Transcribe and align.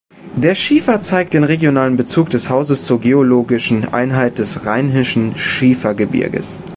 Der 0.35 0.55
Schiefer 0.55 0.99
zeigt 1.01 1.35
den 1.35 1.43
regionalen 1.43 1.95
Bezug 1.95 2.31
des 2.31 2.49
Hauses 2.49 2.85
zur 2.87 2.99
geologischen 3.01 3.93
Einheit 3.93 4.39
des 4.39 4.65
Rheinischen 4.65 5.37
Schiefergebirges. 5.37 6.59